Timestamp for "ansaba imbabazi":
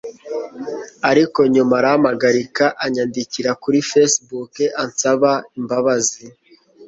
4.83-6.23